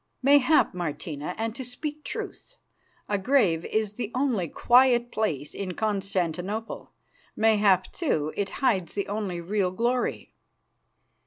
[0.23, 2.57] "Mayhap, Martina, and to speak truth,
[3.07, 6.91] a grave is the only quiet place in Constantinople.
[7.35, 10.33] Mayhap, too, it hides the only real glory."